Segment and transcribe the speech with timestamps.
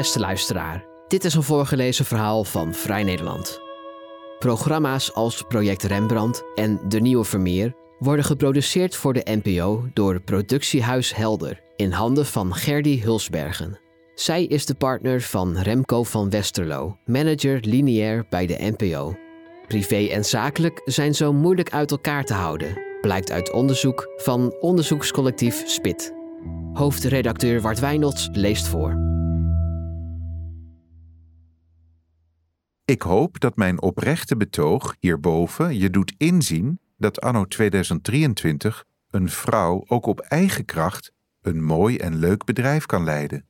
[0.00, 3.60] Beste luisteraar, dit is een voorgelezen verhaal van Vrij Nederland.
[4.38, 11.14] Programma's als Project Rembrandt en De Nieuwe Vermeer worden geproduceerd voor de NPO door Productiehuis
[11.14, 13.78] Helder in handen van Gerdy Hulsbergen.
[14.14, 19.16] Zij is de partner van Remco van Westerlo, manager lineair bij de NPO.
[19.66, 25.62] Privé en zakelijk zijn zo moeilijk uit elkaar te houden, blijkt uit onderzoek van onderzoekscollectief
[25.66, 26.14] SPIT.
[26.72, 29.08] Hoofdredacteur Wart Wijnolds leest voor.
[32.90, 39.84] Ik hoop dat mijn oprechte betoog hierboven je doet inzien dat anno 2023 een vrouw
[39.86, 41.12] ook op eigen kracht
[41.42, 43.46] een mooi en leuk bedrijf kan leiden.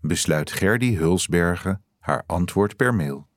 [0.00, 3.28] Besluit Gerdy Hulsbergen haar antwoord per mail.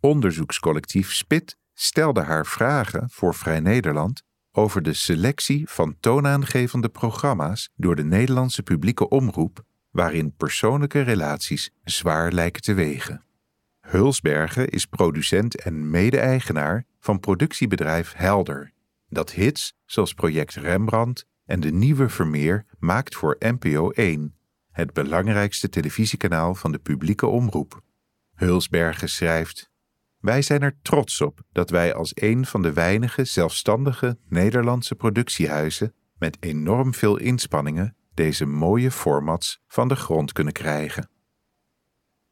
[0.00, 4.22] Onderzoekscollectief SPIT stelde haar vragen voor Vrij Nederland
[4.52, 12.32] over de selectie van toonaangevende programma's door de Nederlandse publieke omroep, waarin persoonlijke relaties zwaar
[12.32, 13.26] lijken te wegen.
[13.88, 18.72] Hulsbergen is producent en mede-eigenaar van productiebedrijf Helder,
[19.08, 24.34] dat hits zoals Project Rembrandt en De Nieuwe Vermeer maakt voor NPO 1,
[24.70, 27.80] het belangrijkste televisiekanaal van de publieke omroep.
[28.34, 29.70] Hulsbergen schrijft:
[30.18, 35.94] Wij zijn er trots op dat wij als een van de weinige zelfstandige Nederlandse productiehuizen
[36.18, 41.10] met enorm veel inspanningen deze mooie formats van de grond kunnen krijgen.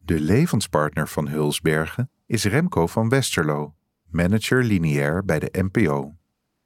[0.07, 3.75] De levenspartner van Hulsbergen is Remco van Westerlo,
[4.11, 6.17] manager lineair bij de NPO.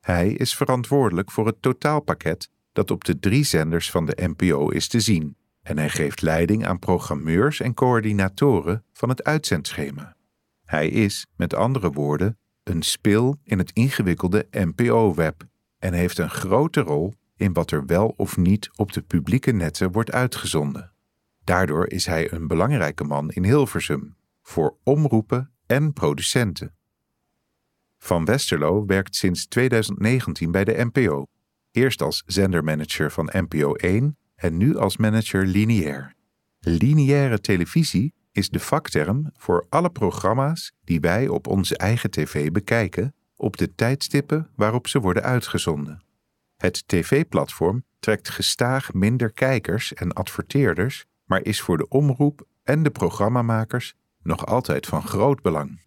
[0.01, 4.89] Hij is verantwoordelijk voor het totaalpakket dat op de drie zenders van de NPO is
[4.89, 10.17] te zien en hij geeft leiding aan programmeurs en coördinatoren van het uitzendschema.
[10.65, 15.47] Hij is, met andere woorden, een spil in het ingewikkelde NPO-web
[15.79, 19.93] en heeft een grote rol in wat er wel of niet op de publieke netten
[19.93, 20.93] wordt uitgezonden.
[21.51, 26.75] Daardoor is hij een belangrijke man in Hilversum, voor omroepen en producenten.
[27.99, 31.27] Van Westerlo werkt sinds 2019 bij de NPO,
[31.71, 36.15] eerst als zendermanager van NPO 1 en nu als manager lineair.
[36.61, 43.15] Lineaire televisie is de vakterm voor alle programma's die wij op onze eigen tv bekijken
[43.37, 46.03] op de tijdstippen waarop ze worden uitgezonden.
[46.57, 52.91] Het tv-platform trekt gestaag minder kijkers en adverteerders maar is voor de omroep en de
[52.91, 55.81] programmamakers nog altijd van groot belang.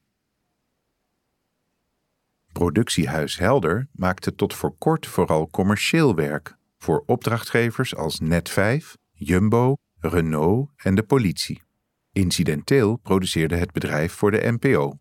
[2.51, 10.69] Productiehuis Helder maakte tot voor kort vooral commercieel werk voor opdrachtgevers als Net5, Jumbo, Renault
[10.75, 11.61] en de politie.
[12.11, 14.97] Incidenteel produceerde het bedrijf voor de NPO.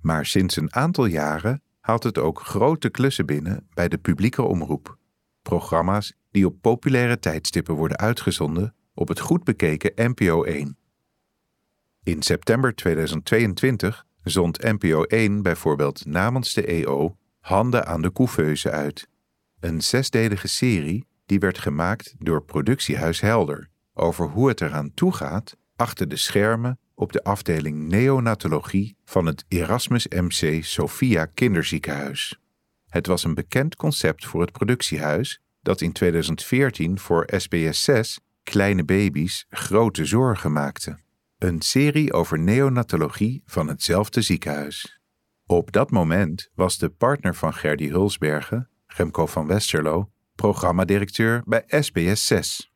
[0.00, 4.96] Maar sinds een aantal jaren haalt het ook grote klussen binnen bij de publieke omroep.
[5.42, 10.76] Programma's die op populaire tijdstippen worden uitgezonden op het goed bekeken NPO 1.
[12.02, 19.08] In september 2022 zond NPO 1 bijvoorbeeld namens de EO Handen aan de Couveuse uit.
[19.60, 26.08] Een zesdelige serie die werd gemaakt door productiehuis Helder over hoe het eraan toegaat achter
[26.08, 32.40] de schermen op de afdeling neonatologie van het Erasmus MC Sophia Kinderziekenhuis.
[32.86, 38.84] Het was een bekend concept voor het productiehuis dat in 2014 voor SBS 6 kleine
[38.84, 40.98] baby's grote zorgen maakte.
[41.38, 45.00] Een serie over neonatologie van hetzelfde ziekenhuis.
[45.46, 52.26] Op dat moment was de partner van Gerdy Hulsbergen, Remco van Westerlo, programmadirecteur bij SBS
[52.26, 52.72] 6.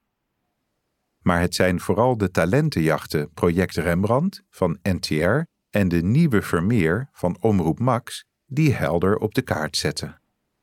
[1.20, 7.36] Maar het zijn vooral de talentenjachten Project Rembrandt van NTR en de nieuwe Vermeer van
[7.40, 10.20] Omroep Max die helder op de kaart zetten.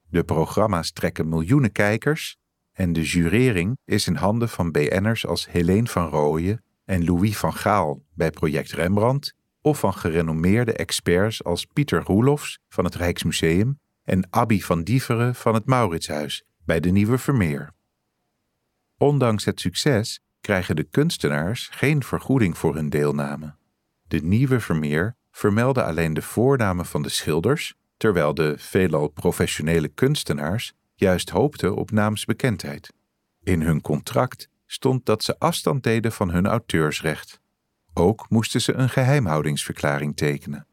[0.10, 2.40] De programma's trekken miljoenen kijkers
[2.82, 7.54] en de jurering is in handen van BN'ers als Helene van Rooyen en Louis van
[7.54, 14.28] Gaal bij Project Rembrandt of van gerenommeerde experts als Pieter Roelofs van het Rijksmuseum en
[14.30, 17.74] Abby van Dieveren van het Mauritshuis bij de Nieuwe Vermeer.
[18.98, 23.56] Ondanks het succes krijgen de kunstenaars geen vergoeding voor hun deelname.
[24.08, 30.74] De Nieuwe Vermeer vermelden alleen de voornamen van de schilders, terwijl de veelal professionele kunstenaars
[31.02, 32.94] juist hoopten op naamsbekendheid.
[33.44, 37.40] In hun contract stond dat ze afstand deden van hun auteursrecht.
[37.94, 40.68] Ook moesten ze een geheimhoudingsverklaring tekenen.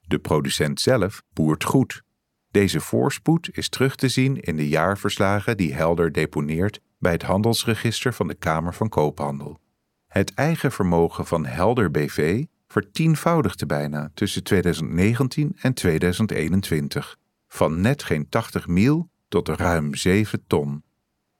[0.00, 2.02] De producent zelf boert goed.
[2.50, 8.14] Deze voorspoed is terug te zien in de jaarverslagen die Helder deponeert bij het handelsregister
[8.14, 9.60] van de Kamer van Koophandel.
[10.06, 17.18] Het eigen vermogen van Helder BV vertienvoudigde bijna tussen 2019 en 2021,
[17.48, 20.82] van net geen 80 mil tot ruim 7 ton.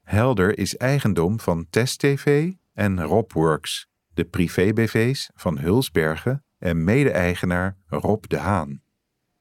[0.02, 8.24] Helder is eigendom van Test TV en Robworks, de privé-BV's van Hulsbergen en mede-eigenaar Rob
[8.28, 8.82] de Haan.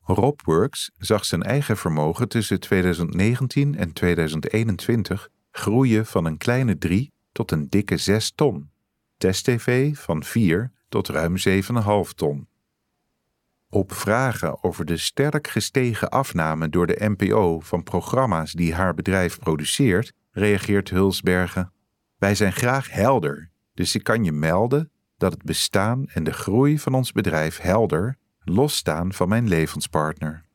[0.01, 7.51] Robworks zag zijn eigen vermogen tussen 2019 en 2021 groeien van een kleine 3 tot
[7.51, 8.69] een dikke 6 ton.
[9.17, 12.47] TestTV van 4 tot ruim 7,5 ton.
[13.73, 19.39] Op vragen over de sterk gestegen afname door de NPO van programma's die haar bedrijf
[19.39, 21.73] produceert, reageert Hulsbergen:
[22.17, 26.79] Wij zijn graag helder, dus ik kan je melden dat het bestaan en de groei
[26.79, 30.45] van ons bedrijf helder losstaan van mijn levenspartner.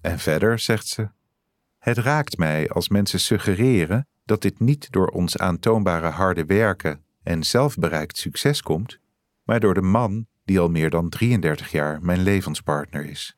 [0.00, 1.08] En verder zegt ze:
[1.78, 7.42] Het raakt mij als mensen suggereren dat dit niet door ons aantoonbare harde werken en
[7.42, 8.98] zelfbereikt succes komt,
[9.42, 13.36] maar door de man die al meer dan 33 jaar mijn levenspartner is.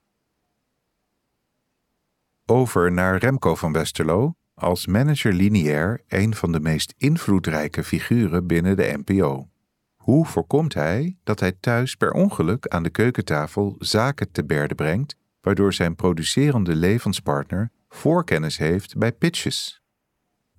[2.46, 8.76] Over naar Remco van Westerlo, als manager lineair een van de meest invloedrijke figuren binnen
[8.76, 9.48] de NPO.
[9.96, 15.16] Hoe voorkomt hij dat hij thuis per ongeluk aan de keukentafel zaken te berde brengt,
[15.40, 19.82] waardoor zijn producerende levenspartner voorkennis heeft bij pitches?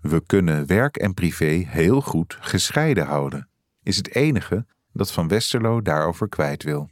[0.02, 3.50] We kunnen werk en privé heel goed gescheiden houden,
[3.84, 4.66] is het enige
[4.96, 6.90] dat Van Westerlo daarover kwijt wil.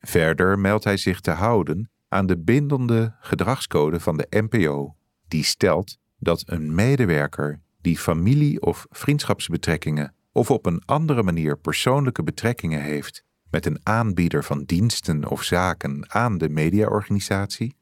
[0.00, 4.96] Verder meldt hij zich te houden aan de bindende gedragscode van de NPO,
[5.28, 12.22] die stelt dat een medewerker die familie- of vriendschapsbetrekkingen of op een andere manier persoonlijke
[12.22, 17.76] betrekkingen heeft met een aanbieder van diensten of zaken aan de mediaorganisatie,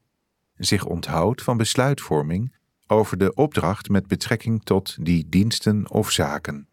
[0.54, 2.56] zich onthoudt van besluitvorming
[2.86, 6.69] over de opdracht met betrekking tot die diensten of zaken.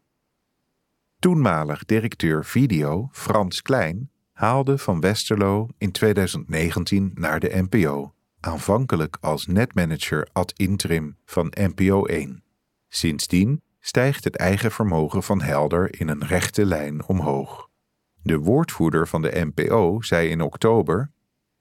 [1.20, 9.46] Toenmalig directeur video Frans Klein haalde van Westerlo in 2019 naar de NPO, aanvankelijk als
[9.46, 12.42] netmanager ad interim van NPO 1.
[12.88, 17.68] Sindsdien stijgt het eigen vermogen van Helder in een rechte lijn omhoog.
[18.22, 21.10] De woordvoerder van de NPO zei in oktober: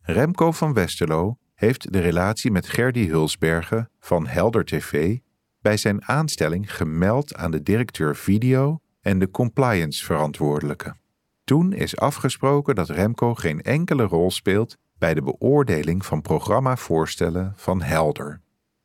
[0.02, 5.18] Remco van Westerlo heeft de relatie met Gerdy Hulsbergen van Helder TV
[5.62, 10.96] bij zijn aanstelling gemeld aan de directeur video en de compliance verantwoordelijke.
[11.44, 17.82] Toen is afgesproken dat Remco geen enkele rol speelt bij de beoordeling van programmavoorstellen van
[17.82, 18.42] Helder.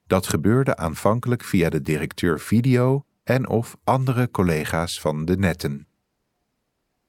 [0.07, 5.87] Dat gebeurde aanvankelijk via de directeur video en of andere collega's van de netten.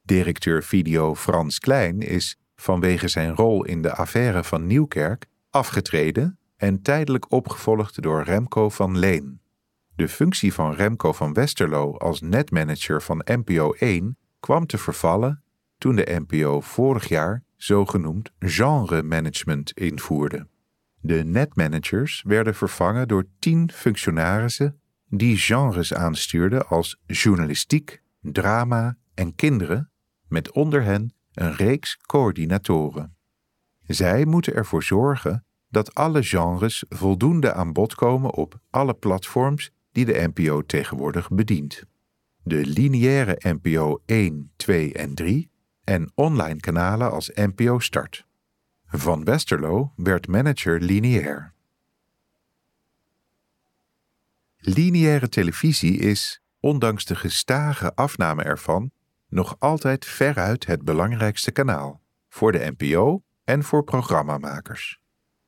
[0.02, 6.82] Directeur video Frans Klein is vanwege zijn rol in de affaire van Nieuwkerk afgetreden en
[6.82, 9.42] tijdelijk opgevolgd door Remco van Leen.
[9.96, 15.42] De functie van Remco van Westerlo als netmanager van NPO 1 kwam te vervallen
[15.78, 20.48] toen de NPO vorig jaar zogenoemd genre management invoerde.
[21.00, 29.90] De netmanagers werden vervangen door tien functionarissen die genres aanstuurden als journalistiek, drama en kinderen,
[30.28, 33.16] met onder hen een reeks coördinatoren.
[33.86, 40.04] Zij moeten ervoor zorgen dat alle genres voldoende aan bod komen op alle platforms die
[40.04, 41.84] de NPO tegenwoordig bedient.
[42.42, 45.50] De lineaire NPO 1, 2 en 3
[45.84, 48.26] en online kanalen als NPO Start.
[48.86, 51.52] Van Westerlo werd manager lineair.
[54.56, 58.90] Lineaire televisie is, ondanks de gestage afname ervan,
[59.28, 65.00] nog altijd veruit het belangrijkste kanaal voor de NPO en voor programmamakers.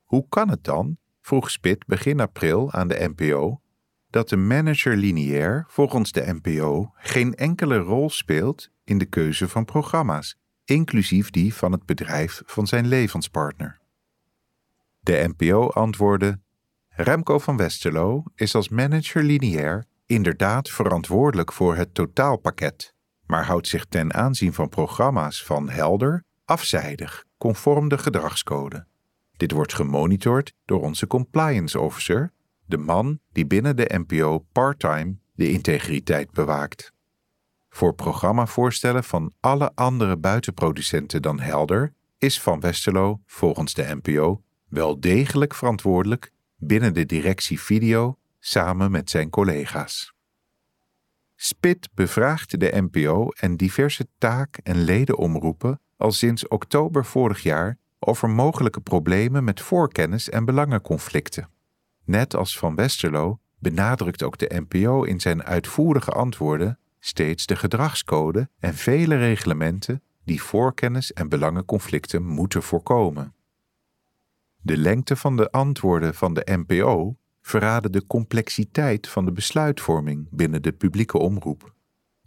[0.03, 3.61] Hoe kan het dan, vroeg Spit begin april aan de NPO,
[4.09, 9.65] dat de manager lineair volgens de NPO geen enkele rol speelt in de keuze van
[9.65, 13.79] programma's, inclusief die van het bedrijf van zijn levenspartner?
[14.99, 16.39] De NPO antwoordde:
[16.89, 22.93] Remco van Westerlo is als manager lineair inderdaad verantwoordelijk voor het totaalpakket,
[23.25, 28.85] maar houdt zich ten aanzien van programma's van helder afzijdig, conform de gedragscode.
[29.37, 32.33] Dit wordt gemonitord door onze compliance officer,
[32.67, 36.93] de man die binnen de NPO parttime de integriteit bewaakt.
[37.69, 44.99] Voor programmavoorstellen van alle andere buitenproducenten dan Helder is Van Westerlo volgens de NPO wel
[44.99, 50.13] degelijk verantwoordelijk binnen de directie video samen met zijn collega's.
[51.35, 58.29] Spit bevraagt de NPO en diverse taak- en ledenomroepen al sinds oktober vorig jaar over
[58.29, 61.49] mogelijke problemen met voorkennis en belangenconflicten.
[62.07, 68.49] Net als Van Westerlo benadrukt ook de NPO in zijn uitvoerige antwoorden steeds de gedragscode
[68.59, 73.33] en vele reglementen die voorkennis en belangenconflicten moeten voorkomen.
[74.61, 80.61] De lengte van de antwoorden van de NPO verraden de complexiteit van de besluitvorming binnen
[80.61, 81.73] de publieke omroep.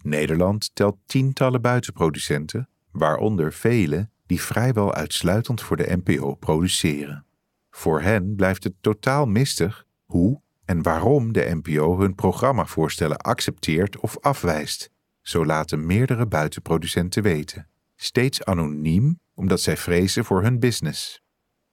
[0.02, 7.25] Nederland telt tientallen buitenproducenten, waaronder vele die vrijwel uitsluitend voor de NPO produceren.
[7.70, 14.18] Voor hen blijft het totaal mistig hoe en waarom de NPO hun programmavoorstellen accepteert of
[14.18, 14.90] afwijst.
[15.22, 21.22] Zo laten meerdere buitenproducenten weten, steeds anoniem omdat zij vrezen voor hun business.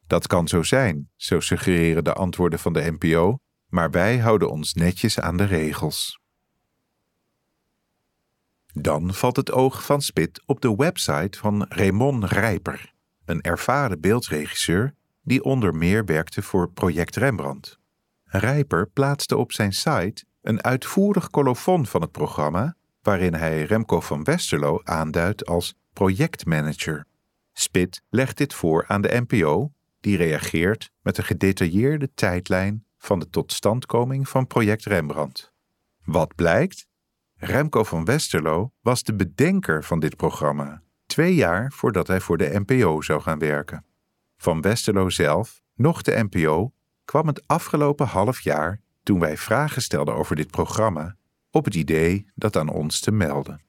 [0.08, 3.38] Dat kan zo zijn, zo suggereren de antwoorden van de NPO,
[3.68, 6.20] maar wij houden ons netjes aan de regels.
[8.74, 12.94] Dan valt het oog van Spit op de website van Raymond Rijper,
[13.26, 14.96] een ervaren beeldregisseur
[15.28, 17.80] die onder meer werkte voor Project Rembrandt.
[18.24, 24.24] Rijper plaatste op zijn site een uitvoerig colofon van het programma, waarin hij Remco van
[24.24, 27.06] Westerlo aanduidt als projectmanager.
[27.54, 33.30] Spit legt dit voor aan de NPO, die reageert met een gedetailleerde tijdlijn van de
[33.30, 35.52] totstandkoming van Project Rembrandt.
[36.04, 36.88] Wat blijkt?
[37.36, 42.64] Remco van Westerlo was de bedenker van dit programma, twee jaar voordat hij voor de
[42.66, 43.87] NPO zou gaan werken.
[44.38, 46.72] Van Westerlo zelf, nog de NPO,
[47.06, 51.16] kwam het afgelopen half jaar, toen wij vragen stelden over dit programma,
[51.52, 53.62] op het idee dat aan ons te melden.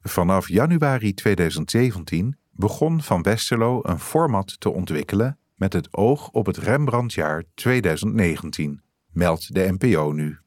[0.00, 6.56] Vanaf januari 2017 begon Van Westerlo een format te ontwikkelen met het oog op het
[6.56, 10.38] Rembrandtjaar 2019, meldt de NPO nu.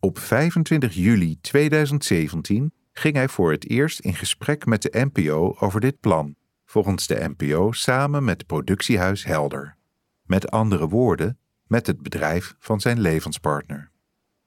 [0.00, 5.80] Op 25 juli 2017 ging hij voor het eerst in gesprek met de NPO over
[5.80, 6.36] dit plan,
[6.68, 9.76] volgens de NPO samen met productiehuis Helder.
[10.22, 13.90] Met andere woorden, met het bedrijf van zijn levenspartner.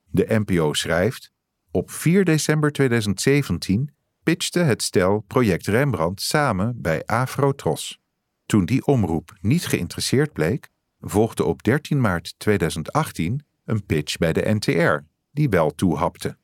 [0.06, 1.32] De NPO schrijft:
[1.72, 8.00] Op 4 december 2017 pitchte het stel Project Rembrandt samen bij Afrotros.
[8.46, 14.54] Toen die omroep niet geïnteresseerd bleek, volgde op 13 maart 2018 een pitch bij de
[14.54, 16.38] NTR, die wel toehapte.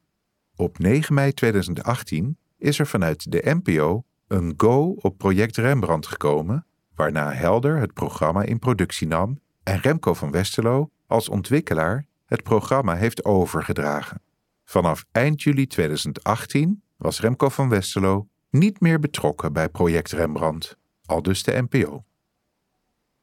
[0.56, 6.66] Op 9 mei 2018 is er vanuit de NPO een go op Project Rembrandt gekomen,
[6.96, 12.96] waarna Helder het programma in productie nam en Remco van Westerlo als ontwikkelaar het programma
[12.96, 14.22] heeft overgedragen.
[14.64, 21.44] Vanaf eind juli 2018 was Remco van Westerlo niet meer betrokken bij Project Rembrandt, aldus
[21.44, 22.04] de NPO.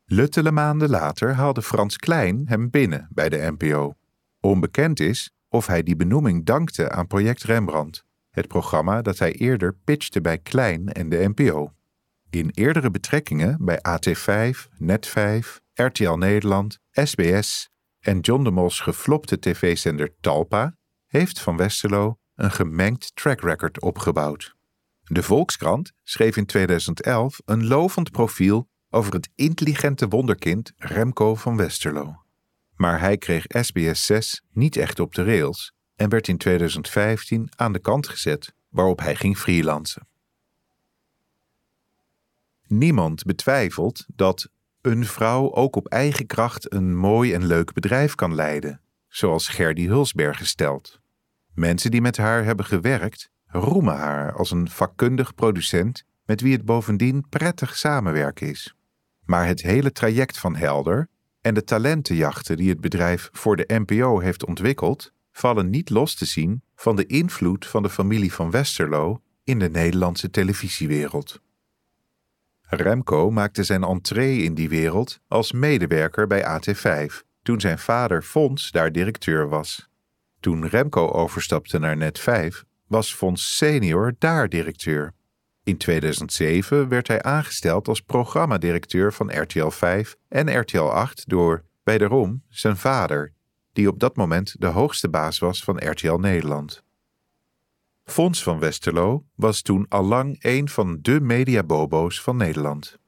[0.05, 3.95] Luttele maanden later haalde Frans Klein hem binnen bij de NPO.
[4.41, 9.75] Onbekend is of hij die benoeming dankte aan Project Rembrandt, het programma dat hij eerder
[9.85, 11.73] pitchte bij Klein en de NPO.
[12.31, 20.15] In eerdere betrekkingen bij AT5, Net5, RTL Nederland, SBS en John de Mos geflopte tv-zender
[20.21, 20.77] Talpa
[21.07, 24.57] heeft Van Westerlo een gemengd track record opgebouwd.
[25.03, 32.23] De Volkskrant schreef in 2011 een lovend profiel over het intelligente wonderkind Remco van Westerlo.
[32.75, 37.73] Maar hij kreeg SBS 6 niet echt op de rails en werd in 2015 aan
[37.73, 40.07] de kant gezet, waarop hij ging freelancen.
[42.67, 44.49] Niemand betwijfelt dat
[44.81, 49.87] een vrouw ook op eigen kracht een mooi en leuk bedrijf kan leiden, zoals Gerdy
[49.87, 51.01] Hulsberg stelt.
[51.55, 56.65] Mensen die met haar hebben gewerkt, roemen haar als een vakkundig producent met wie het
[56.65, 58.75] bovendien prettig samenwerken is.
[59.25, 61.09] Maar het hele traject van Helder
[61.41, 66.25] en de talentenjachten die het bedrijf voor de NPO heeft ontwikkeld, vallen niet los te
[66.25, 71.41] zien van de invloed van de familie van Westerlo in de Nederlandse televisiewereld.
[72.63, 78.71] Remco maakte zijn entree in die wereld als medewerker bij AT5, toen zijn vader Fons
[78.71, 79.89] daar directeur was.
[80.41, 85.15] Toen Remco overstapte naar Net5, was Fons senior daar directeur.
[85.63, 92.43] In 2007 werd hij aangesteld als programmadirecteur van RTL 5 en RTL 8 door, wederom,
[92.49, 93.34] zijn vader,
[93.75, 96.83] die op dat moment de hoogste baas was van RTL Nederland.
[98.05, 102.99] Fons van Westerlo was toen allang een van de mediabobo's van Nederland.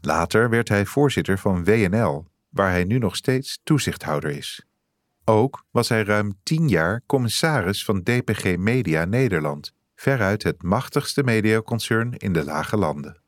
[0.00, 4.66] Later werd hij voorzitter van WNL, waar hij nu nog steeds toezichthouder is.
[5.24, 12.16] Ook was hij ruim tien jaar commissaris van DPG Media Nederland, veruit het machtigste mediaconcern
[12.16, 13.20] in de Lage Landen.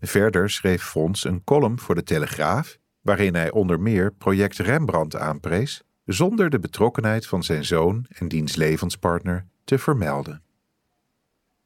[0.00, 5.82] Verder schreef Fons een column voor de Telegraaf, waarin hij onder meer project Rembrandt aanprees,
[6.12, 10.42] zonder de betrokkenheid van zijn zoon en diens levenspartner te vermelden.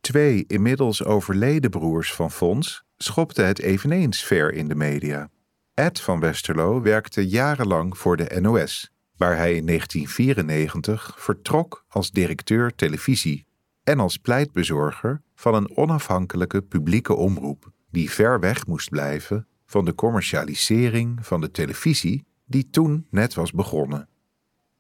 [0.01, 5.31] Twee inmiddels overleden broers van Fons schopten het eveneens ver in de media.
[5.75, 12.75] Ed van Westerlo werkte jarenlang voor de NOS, waar hij in 1994 vertrok als directeur
[12.75, 13.47] televisie
[13.85, 19.95] en als pleitbezorger van een onafhankelijke publieke omroep die ver weg moest blijven van de
[19.95, 24.09] commercialisering van de televisie die toen net was begonnen.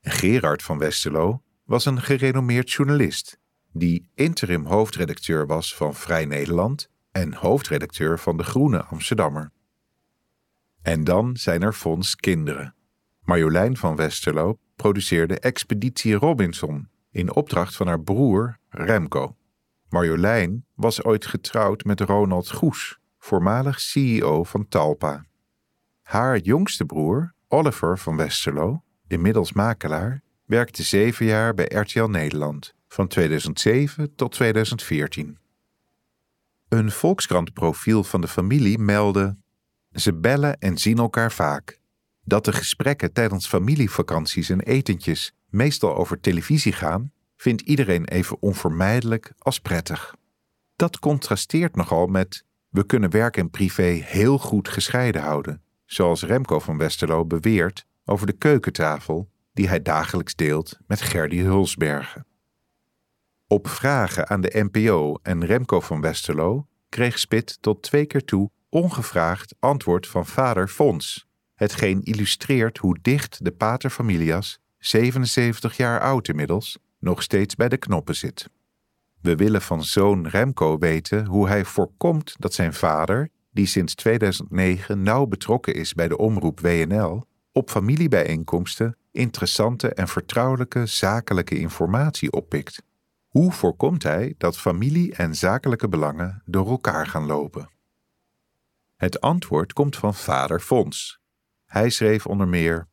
[0.02, 3.40] Gerard van Westerlo was een gerenommeerd journalist
[3.72, 9.52] die interim hoofdredacteur was van Vrij Nederland en hoofdredacteur van De Groene Amsterdammer.
[10.82, 12.74] En dan zijn er Fons Kinderen.
[13.20, 19.36] Marjolein van Westerlo produceerde Expeditie Robinson in opdracht van haar broer Remco.
[19.88, 25.26] Marjolein was ooit getrouwd met Ronald Goes, voormalig CEO van Talpa.
[26.02, 28.82] Haar jongste broer, Oliver van Westerlo,
[29.12, 35.38] inmiddels makelaar, werkte zeven jaar bij RTL Nederland, van 2007 tot 2014.
[36.68, 39.36] Een Volkskrant-profiel van de familie meldde:
[39.92, 41.80] Ze bellen en zien elkaar vaak.
[42.24, 49.32] Dat de gesprekken tijdens familievakanties en etentjes meestal over televisie gaan, vindt iedereen even onvermijdelijk
[49.38, 50.14] als prettig.
[50.76, 56.58] Dat contrasteert nogal met we kunnen werk en privé heel goed gescheiden houden, zoals Remco
[56.58, 62.26] van Westerlo beweert over de keukentafel die hij dagelijks deelt met Gerdy Hulsbergen.
[63.46, 68.50] Op vragen aan de NPO en Remco van Westerlo kreeg Spit tot twee keer toe
[68.68, 76.78] ongevraagd antwoord van vader Fons, hetgeen illustreert hoe dicht de paterfamilias, 77 jaar oud inmiddels,
[76.98, 78.48] nog steeds bij de knoppen zit.
[79.20, 85.02] We willen van zoon Remco weten hoe hij voorkomt dat zijn vader, die sinds 2009
[85.02, 92.82] nauw betrokken is bij de omroep WNL, op familiebijeenkomsten interessante en vertrouwelijke zakelijke informatie oppikt.
[93.28, 97.70] Hoe voorkomt hij dat familie en zakelijke belangen door elkaar gaan lopen?
[98.96, 101.20] Het antwoord komt van vader Fons.
[101.64, 102.88] Hij schreef onder meer: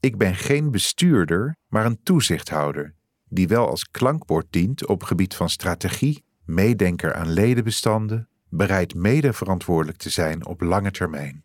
[0.00, 2.94] Ik ben geen bestuurder, maar een toezichthouder,
[3.24, 9.98] die wel als klankbord dient op gebied van strategie, meedenker aan ledenbestanden, bereid mede verantwoordelijk
[9.98, 11.44] te zijn op lange termijn.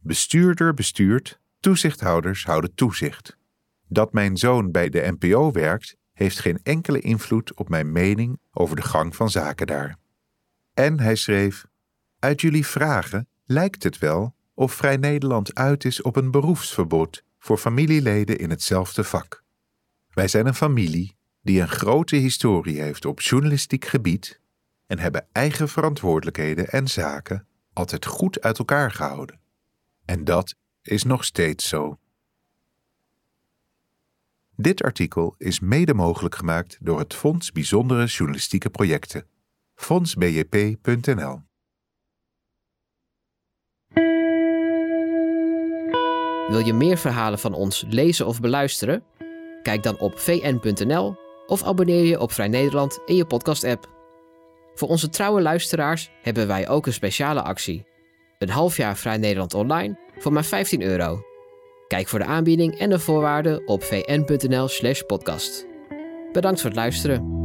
[0.00, 3.36] Bestuurder bestuurt, toezichthouders houden toezicht.
[3.88, 8.76] Dat mijn zoon bij de NPO werkt, heeft geen enkele invloed op mijn mening over
[8.76, 9.96] de gang van zaken daar.
[10.74, 11.66] En hij schreef:
[12.18, 17.58] Uit jullie vragen lijkt het wel of Vrij Nederland uit is op een beroepsverbod voor
[17.58, 19.44] familieleden in hetzelfde vak.
[20.10, 24.40] Wij zijn een familie die een grote historie heeft op journalistiek gebied
[24.86, 29.40] en hebben eigen verantwoordelijkheden en zaken altijd goed uit elkaar gehouden.
[30.04, 31.98] En dat is nog steeds zo.
[34.56, 39.26] Dit artikel is mede mogelijk gemaakt door het Fonds Bijzondere Journalistieke Projecten,
[39.74, 41.40] fondsbjp.nl.
[46.48, 49.04] Wil je meer verhalen van ons lezen of beluisteren?
[49.62, 51.16] Kijk dan op vn.nl
[51.46, 53.88] of abonneer je op Vrij Nederland in je podcast-app.
[54.74, 57.86] Voor onze trouwe luisteraars hebben wij ook een speciale actie.
[58.38, 61.22] Een half jaar Vrij Nederland online voor maar 15 euro.
[61.86, 65.66] Kijk voor de aanbieding en de voorwaarden op vn.nl/podcast.
[66.32, 67.39] Bedankt voor het luisteren.